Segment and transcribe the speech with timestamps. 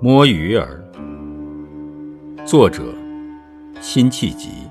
[0.00, 0.80] 摸鱼儿，
[2.46, 2.94] 作者：
[3.80, 4.70] 辛弃疾。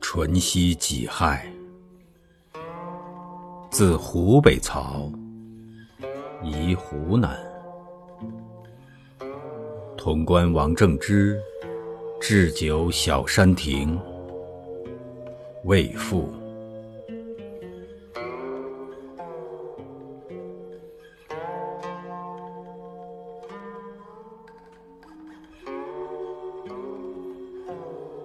[0.00, 1.44] 淳熙己亥，
[3.70, 5.10] 自湖北曹，
[6.44, 7.36] 移湖南，
[9.96, 11.36] 潼关王正之。
[12.30, 13.98] 置酒小山亭，
[15.64, 16.28] 未复。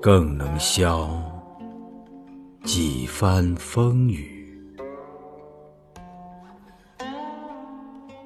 [0.02, 1.10] 更能消
[2.66, 4.54] 几番风雨，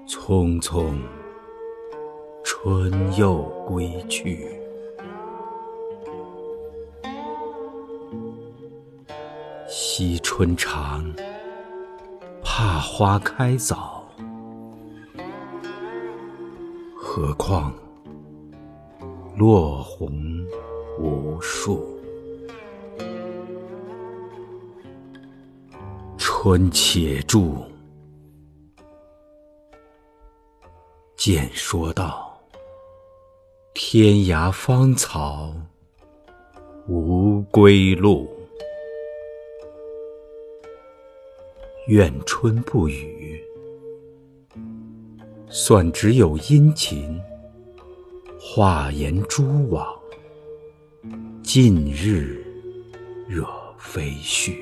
[0.07, 0.99] 匆匆
[2.43, 4.59] 春又归去。
[9.99, 11.11] 惜春长，
[12.43, 14.07] 怕花开早。
[16.95, 17.73] 何况
[19.35, 20.13] 落红
[20.99, 21.99] 无数。
[26.15, 27.65] 春且住，
[31.15, 32.39] 见说道：
[33.73, 35.51] 天涯芳草
[36.87, 38.36] 无归路。
[41.87, 43.41] 愿春不语，
[45.47, 47.17] 算只有殷勤。
[48.37, 49.87] 画檐蛛网，
[51.41, 52.45] 近日
[53.25, 54.53] 惹飞絮。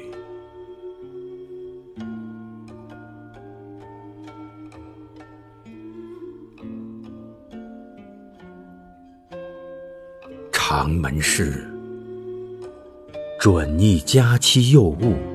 [10.52, 11.68] 长门事，
[13.40, 15.35] 准逆佳期又误。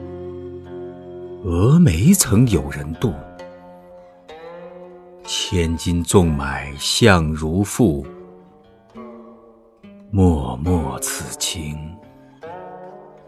[1.42, 3.14] 峨眉曾有人渡，
[5.24, 8.04] 千金纵买相如赋。
[10.10, 10.22] 脉
[10.62, 11.78] 脉此情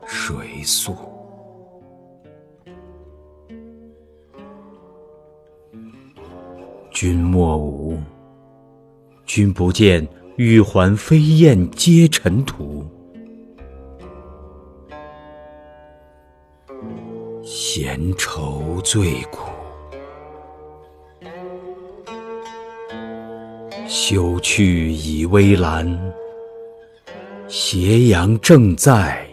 [0.07, 0.95] 谁诉？
[6.91, 7.99] 君莫舞，
[9.25, 10.07] 君不见
[10.37, 12.87] 玉环飞燕皆尘土。
[17.75, 19.51] 闲愁最苦，
[23.89, 26.13] 休去倚微澜。
[27.49, 29.27] 斜阳正在，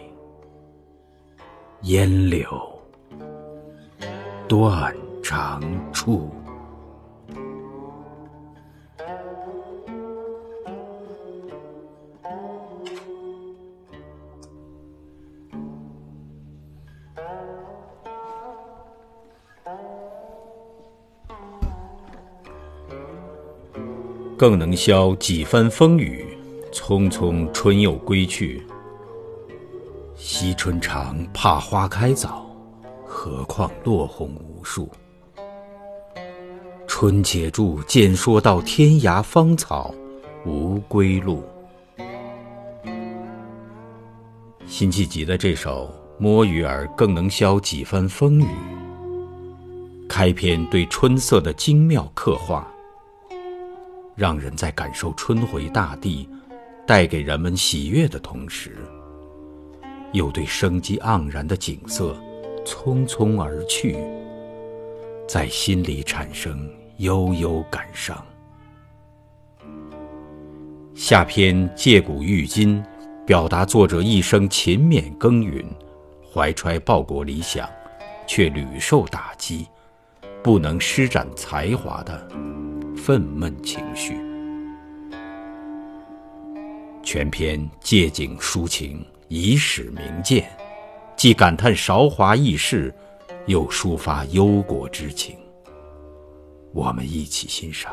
[1.82, 2.48] 烟柳
[4.48, 5.62] 断肠
[5.92, 6.30] 处。
[24.40, 26.24] 更能消几番风雨，
[26.72, 28.62] 匆匆春又归去。
[30.16, 32.46] 惜春长，怕花开早，
[33.04, 34.88] 何况落红无数。
[36.86, 39.94] 春且住，见说道：天涯芳草
[40.46, 41.44] 无归路。
[44.66, 45.86] 辛弃疾的这首
[46.16, 48.46] 《摸鱼儿》更能消几番风雨。
[50.08, 52.66] 开篇对春色的精妙刻画。
[54.20, 56.28] 让人在感受春回大地
[56.86, 58.76] 带给人们喜悦的同时，
[60.12, 62.14] 又对生机盎然的景色
[62.62, 63.96] 匆匆而去，
[65.26, 68.22] 在心里产生悠悠感伤。
[70.94, 72.84] 下篇借古喻今，
[73.26, 75.64] 表达作者一生勤勉耕耘，
[76.30, 77.66] 怀揣报国理想，
[78.26, 79.66] 却屡受打击，
[80.42, 82.28] 不能施展才华的。
[83.02, 84.14] 愤懑情绪。
[87.02, 90.46] 全篇借景抒情以史明鉴
[91.16, 92.94] 既感叹韶华易逝
[93.46, 95.34] 又抒发忧国之情。
[96.74, 97.90] 我们一起欣赏。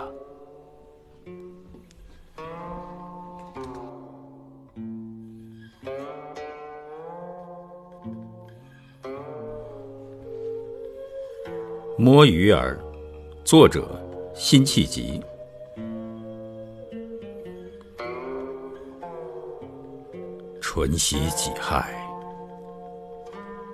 [11.97, 12.77] 摸鱼儿
[13.45, 14.06] 作者
[14.39, 15.19] 辛弃疾。
[20.61, 21.91] 春熙己亥，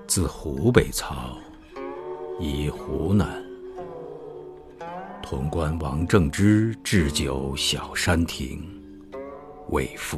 [0.07, 1.37] 自湖北曹，
[2.39, 3.43] 以湖南。
[5.21, 8.63] 潼关王正之置酒小山亭，
[9.67, 10.17] 为赋。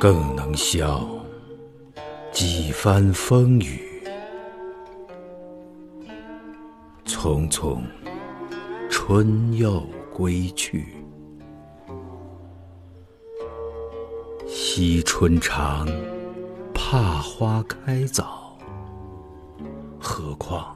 [0.00, 1.06] 更能消
[2.32, 4.02] 几番风雨。
[7.04, 7.82] 匆匆
[8.88, 10.86] 春又归去，
[14.48, 15.86] 惜春长，
[16.72, 18.58] 怕花开早。
[20.00, 20.74] 何况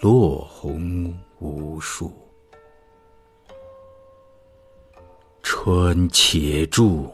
[0.00, 2.10] 落红无数，
[5.42, 7.06] 春且住。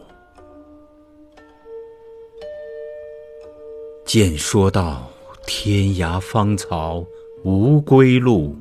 [4.15, 5.11] 见说道
[5.45, 7.05] ：“天涯芳草
[7.43, 8.57] 无归路，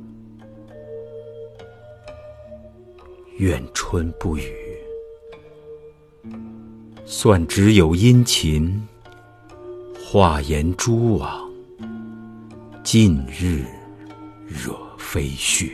[3.38, 4.52] 愿春不语。
[7.06, 8.88] 算只有殷勤，
[10.04, 11.48] 画檐蛛网，
[12.84, 13.64] 尽日
[14.48, 15.70] 惹飞絮。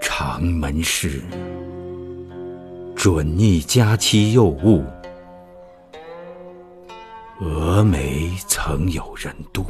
[0.00, 1.20] 长门事。”
[3.02, 4.84] 准逆佳期又误，
[7.40, 9.64] 蛾眉曾有人妒。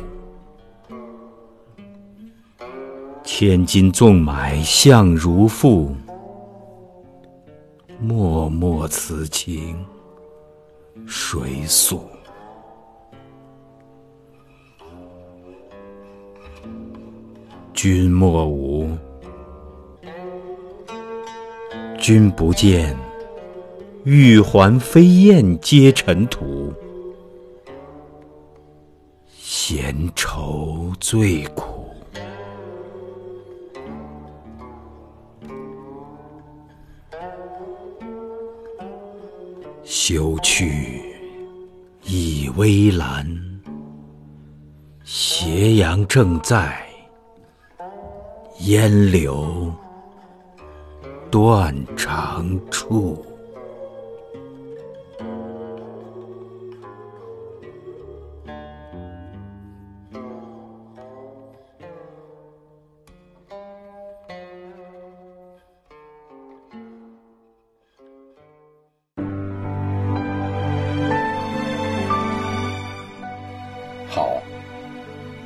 [3.22, 5.94] 千金纵买相如赋，
[8.00, 9.78] 脉脉此情
[11.06, 12.00] 谁诉？
[17.72, 18.90] 君莫舞，
[21.96, 22.98] 君不见。
[24.04, 26.72] 玉环飞燕皆尘土，
[29.38, 31.86] 闲愁最苦。
[39.84, 41.02] 休去，
[42.04, 43.26] 倚微澜，
[45.04, 46.86] 斜阳正在，
[48.60, 49.70] 烟柳
[51.30, 53.22] 断肠处。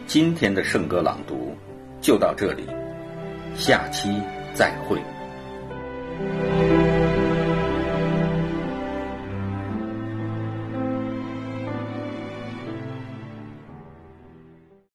[0.06, 1.56] 今天的圣歌朗读
[2.01, 2.65] 就到这里，
[3.56, 4.11] 下期
[4.55, 5.01] 再会。